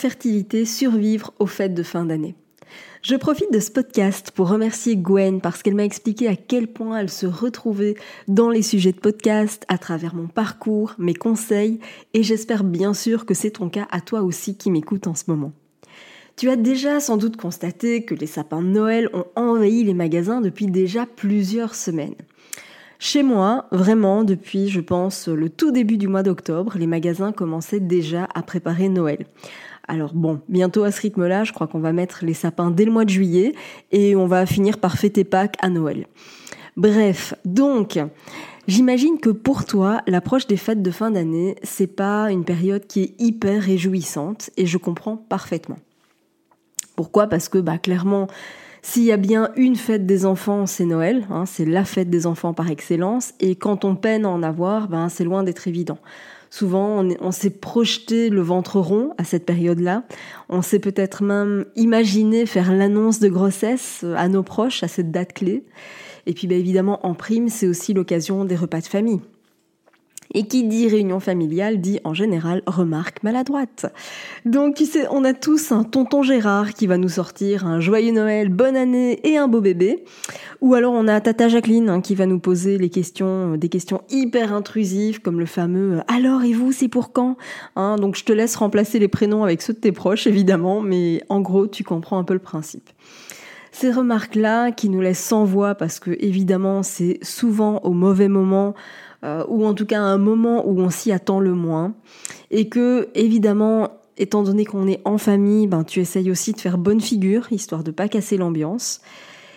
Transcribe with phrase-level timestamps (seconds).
[0.00, 2.34] Infertilité, survivre aux fêtes de fin d'année.
[3.02, 6.96] Je profite de ce podcast pour remercier Gwen parce qu'elle m'a expliqué à quel point
[6.96, 11.80] elle se retrouvait dans les sujets de podcast à travers mon parcours, mes conseils
[12.14, 15.24] et j'espère bien sûr que c'est ton cas à toi aussi qui m'écoute en ce
[15.28, 15.52] moment.
[16.34, 20.40] Tu as déjà sans doute constaté que les sapins de Noël ont envahi les magasins
[20.40, 22.14] depuis déjà plusieurs semaines.
[23.02, 27.80] Chez moi, vraiment, depuis, je pense, le tout début du mois d'octobre, les magasins commençaient
[27.80, 29.24] déjà à préparer Noël.
[29.90, 32.92] Alors bon, bientôt à ce rythme-là, je crois qu'on va mettre les sapins dès le
[32.92, 33.56] mois de juillet
[33.90, 36.06] et on va finir par fêter Pâques à Noël.
[36.76, 37.98] Bref, donc,
[38.68, 43.02] j'imagine que pour toi, l'approche des fêtes de fin d'année, c'est pas une période qui
[43.02, 45.78] est hyper réjouissante et je comprends parfaitement.
[46.94, 47.26] Pourquoi?
[47.26, 48.28] Parce que bah clairement,
[48.82, 52.28] s'il y a bien une fête des enfants, c'est Noël, hein, c'est la fête des
[52.28, 55.98] enfants par excellence, et quand on peine à en avoir, ben, c'est loin d'être évident.
[56.50, 60.02] Souvent, on, s'est projeté le ventre rond à cette période-là.
[60.48, 65.32] On s'est peut-être même imaginé faire l'annonce de grossesse à nos proches à cette date
[65.32, 65.62] clé.
[66.26, 69.20] Et puis, bien évidemment, en prime, c'est aussi l'occasion des repas de famille.
[70.32, 73.86] Et qui dit réunion familiale dit en général remarque maladroite.
[74.44, 78.12] Donc tu sais, on a tous un tonton Gérard qui va nous sortir un joyeux
[78.12, 80.04] Noël, bonne année et un beau bébé.
[80.60, 84.52] Ou alors on a Tata Jacqueline hein, qui va nous poser questions, des questions hyper
[84.52, 87.36] intrusives comme le fameux euh, alors et vous c'est pour quand
[87.76, 91.22] hein, Donc je te laisse remplacer les prénoms avec ceux de tes proches évidemment, mais
[91.28, 92.90] en gros tu comprends un peu le principe.
[93.72, 98.74] Ces remarques-là qui nous laissent sans voix parce que évidemment c'est souvent au mauvais moment
[99.22, 101.94] euh, ou en tout cas à un moment où on s'y attend le moins,
[102.50, 106.78] et que évidemment, étant donné qu'on est en famille, ben tu essayes aussi de faire
[106.78, 109.00] bonne figure, histoire de pas casser l'ambiance.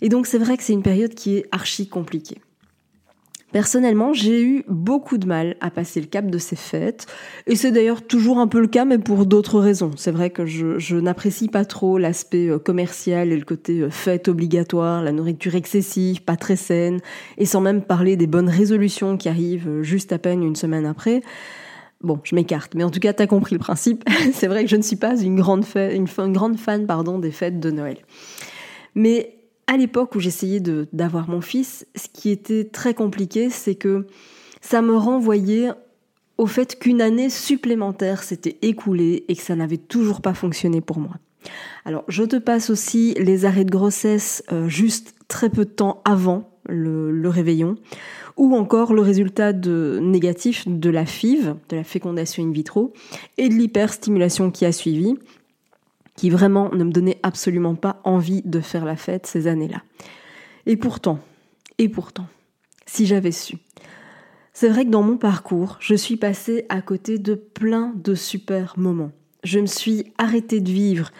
[0.00, 2.38] Et donc c'est vrai que c'est une période qui est archi compliquée.
[3.52, 7.06] Personnellement, j'ai eu beaucoup de mal à passer le cap de ces fêtes,
[7.46, 9.92] et c'est d'ailleurs toujours un peu le cas, mais pour d'autres raisons.
[9.96, 14.28] C'est vrai que je, n'apprécie pas trop l'aspect euh, commercial et le côté euh, fête
[14.28, 17.00] obligatoire, la nourriture excessive, pas très saine,
[17.38, 20.84] et sans même parler des bonnes résolutions qui arrivent euh, juste à peine une semaine
[20.84, 21.22] après.
[22.02, 24.04] Bon, je m'écarte, mais en tout cas, t'as compris le principe.
[24.34, 27.30] c'est vrai que je ne suis pas une grande, une, une grande fan pardon, des
[27.30, 27.96] fêtes de Noël.
[28.94, 29.37] Mais
[29.68, 34.06] à l'époque où j'essayais d'avoir mon fils, ce qui était très compliqué, c'est que
[34.60, 35.68] ça me renvoyait
[36.38, 40.98] au fait qu'une année supplémentaire s'était écoulée et que ça n'avait toujours pas fonctionné pour
[40.98, 41.16] moi.
[41.84, 46.00] Alors, je te passe aussi les arrêts de grossesse euh, juste très peu de temps
[46.04, 47.76] avant le, réveillon,
[48.36, 52.92] ou encore le résultat négatif de la FIV, de la fécondation in vitro,
[53.36, 55.16] et de l'hyperstimulation qui a suivi,
[56.18, 59.82] qui vraiment ne me donnait absolument pas envie de faire la fête ces années-là.
[60.66, 61.20] Et pourtant,
[61.78, 62.26] et pourtant,
[62.86, 63.58] si j'avais su.
[64.52, 68.74] C'est vrai que dans mon parcours, je suis passée à côté de plein de super
[68.76, 69.12] moments.
[69.44, 71.12] Je me suis arrêtée de vivre,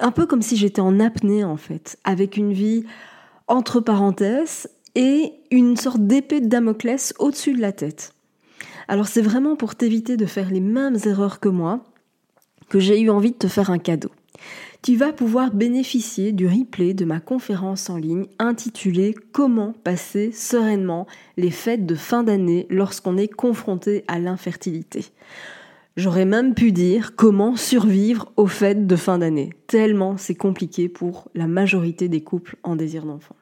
[0.00, 2.84] un peu comme si j'étais en apnée en fait, avec une vie
[3.48, 8.12] entre parenthèses et une sorte d'épée de Damoclès au-dessus de la tête.
[8.86, 11.86] Alors c'est vraiment pour t'éviter de faire les mêmes erreurs que moi
[12.68, 14.10] que j'ai eu envie de te faire un cadeau
[14.82, 21.06] tu vas pouvoir bénéficier du replay de ma conférence en ligne intitulée Comment passer sereinement
[21.36, 25.06] les fêtes de fin d'année lorsqu'on est confronté à l'infertilité?
[25.96, 31.28] J'aurais même pu dire comment survivre aux fêtes de fin d'année, tellement c'est compliqué pour
[31.34, 33.36] la majorité des couples en désir d'enfant.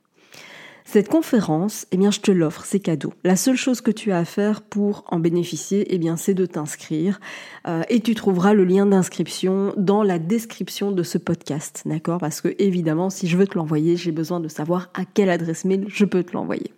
[0.92, 3.12] Cette conférence, eh bien, je te l'offre, c'est cadeau.
[3.22, 6.46] La seule chose que tu as à faire pour en bénéficier, eh bien, c'est de
[6.46, 7.20] t'inscrire.
[7.68, 12.18] Euh, et tu trouveras le lien d'inscription dans la description de ce podcast, d'accord?
[12.18, 15.64] Parce que évidemment, si je veux te l'envoyer, j'ai besoin de savoir à quelle adresse
[15.64, 16.72] mail je peux te l'envoyer.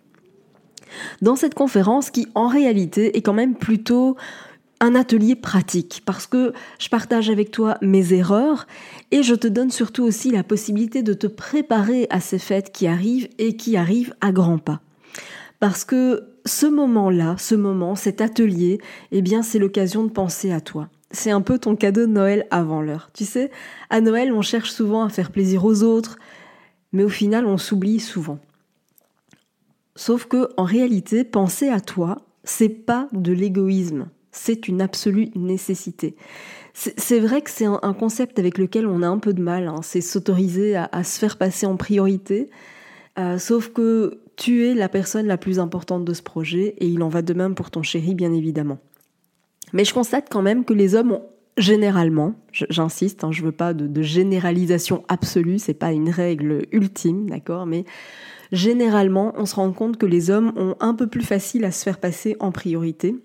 [1.23, 4.15] Dans cette conférence, qui en réalité est quand même plutôt
[4.83, 8.67] un atelier pratique parce que je partage avec toi mes erreurs
[9.11, 12.85] et je te donne surtout aussi la possibilité de te préparer à ces fêtes qui
[12.85, 14.81] arrivent et qui arrivent à grands pas.
[15.61, 18.81] Parce que ce moment-là, ce moment, cet atelier,
[19.13, 20.89] eh bien c'est l'occasion de penser à toi.
[21.11, 23.09] C'est un peu ton cadeau de Noël avant l'heure.
[23.13, 23.51] Tu sais,
[23.89, 26.17] à Noël, on cherche souvent à faire plaisir aux autres,
[26.91, 28.39] mais au final, on s'oublie souvent.
[29.95, 36.15] Sauf que, en réalité, penser à toi, c'est pas de l'égoïsme, c'est une absolue nécessité.
[36.73, 39.81] C'est vrai que c'est un, concept avec lequel on a un peu de mal, hein.
[39.83, 42.49] c'est s'autoriser à, se faire passer en priorité,
[43.19, 47.03] euh, sauf que tu es la personne la plus importante de ce projet et il
[47.03, 48.79] en va de même pour ton chéri, bien évidemment.
[49.71, 51.21] Mais je constate quand même que les hommes ont
[51.55, 57.29] généralement, j'insiste, hein, je veux pas de, de généralisation absolue, c'est pas une règle ultime,
[57.29, 57.85] d'accord, mais
[58.51, 61.83] généralement, on se rend compte que les hommes ont un peu plus facile à se
[61.83, 63.15] faire passer en priorité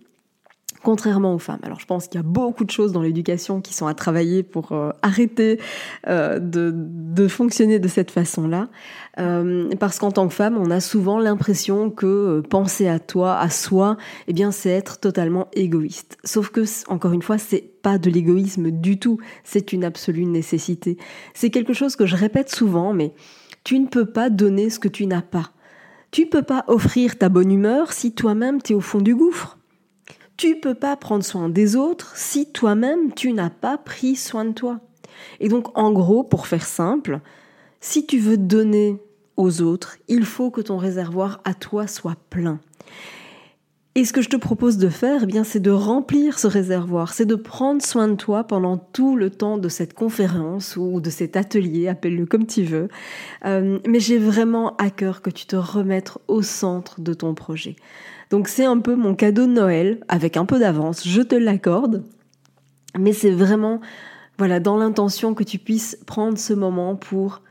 [0.88, 1.60] contrairement aux femmes.
[1.64, 4.42] Alors je pense qu'il y a beaucoup de choses dans l'éducation qui sont à travailler
[4.42, 5.60] pour euh, arrêter
[6.06, 8.70] euh, de, fonctionner de cette façon-là,
[9.18, 13.50] euh, parce qu'en tant que femme, on a souvent l'impression que penser à toi, à
[13.50, 13.98] soi,
[14.28, 16.16] eh bien c'est être totalement égoïste.
[16.24, 20.96] Sauf que encore une fois, c'est pas de l'égoïsme du tout, c'est une absolue nécessité.
[21.34, 23.12] C'est quelque chose que je répète souvent, mais
[23.62, 25.50] tu ne peux pas donner ce que tu n'as pas.
[26.12, 29.57] Tu peux pas offrir ta bonne humeur si toi-même tu es au fond du gouffre.
[30.38, 34.52] Tu peux pas prendre soin des autres si toi-même tu n'as pas pris soin de
[34.52, 34.78] toi.
[35.40, 37.18] Et donc en gros, pour faire simple,
[37.80, 39.02] si tu veux donner
[39.36, 42.60] aux autres, il faut que ton réservoir à toi soit plein.
[43.98, 47.12] Et ce que je te propose de faire, eh bien, c'est de remplir ce réservoir,
[47.12, 51.10] c'est de prendre soin de toi pendant tout le temps de cette conférence ou de
[51.10, 52.86] cet atelier, appelle-le comme tu veux.
[53.44, 57.74] Euh, mais j'ai vraiment à cœur que tu te remettes au centre de ton projet.
[58.30, 62.04] Donc c'est un peu mon cadeau de Noël, avec un peu d'avance, je te l'accorde.
[62.96, 63.80] Mais c'est vraiment,
[64.38, 67.42] voilà, dans l'intention que tu puisses prendre ce moment pour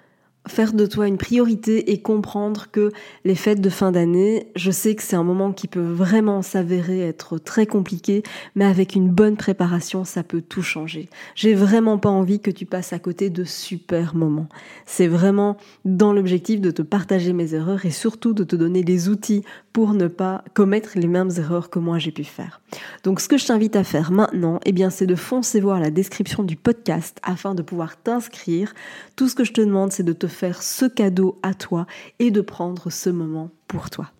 [0.47, 2.91] faire de toi une priorité et comprendre que
[3.25, 7.01] les fêtes de fin d'année, je sais que c'est un moment qui peut vraiment s'avérer
[7.01, 8.23] être très compliqué,
[8.55, 11.09] mais avec une bonne préparation, ça peut tout changer.
[11.35, 14.49] J'ai vraiment pas envie que tu passes à côté de super moments.
[14.85, 19.09] C'est vraiment dans l'objectif de te partager mes erreurs et surtout de te donner les
[19.09, 22.61] outils pour ne pas commettre les mêmes erreurs que moi j'ai pu faire.
[23.03, 25.91] Donc ce que je t'invite à faire maintenant, eh bien c'est de foncer voir la
[25.91, 28.73] description du podcast afin de pouvoir t'inscrire.
[29.15, 31.87] Tout ce que je te demande, c'est de te faire ce cadeau à toi
[32.19, 34.11] et de prendre ce moment pour toi.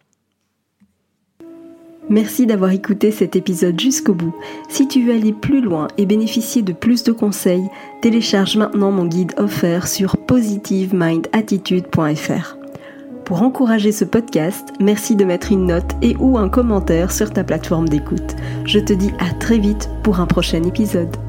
[2.09, 4.33] Merci d'avoir écouté cet épisode jusqu'au bout.
[4.69, 7.67] Si tu veux aller plus loin et bénéficier de plus de conseils,
[8.01, 12.57] télécharge maintenant mon guide offert sur positivemindattitude.fr.
[13.25, 17.43] Pour encourager ce podcast, merci de mettre une note et ou un commentaire sur ta
[17.43, 18.37] plateforme d'écoute.
[18.63, 21.26] Je te dis à très vite pour un prochain épisode.